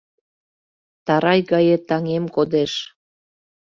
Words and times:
Тарай 1.05 1.39
гае 1.51 1.75
таҥем 1.87 2.25
кодеш. 2.35 2.73